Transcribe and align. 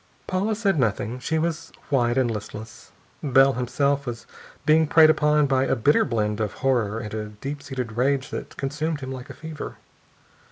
Paula 0.25 0.55
said 0.55 0.79
nothing. 0.79 1.19
She 1.19 1.37
was 1.37 1.71
white 1.91 2.17
and 2.17 2.31
listless. 2.31 2.91
Bell, 3.21 3.53
himself, 3.53 4.07
was 4.07 4.25
being 4.65 4.87
preyed 4.87 5.11
upon 5.11 5.45
by 5.45 5.65
a 5.65 5.75
bitter 5.75 6.03
blend 6.05 6.39
of 6.39 6.53
horror 6.65 6.97
and 6.99 7.13
a 7.13 7.25
deep 7.27 7.61
seated 7.61 7.91
rage 7.91 8.31
that 8.31 8.57
consumed 8.57 9.01
him 9.01 9.11
like 9.11 9.29
a 9.29 9.35
fever. 9.35 9.75